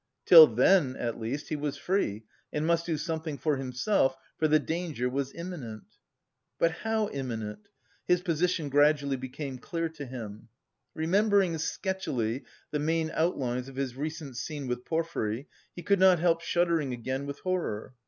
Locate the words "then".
0.47-0.95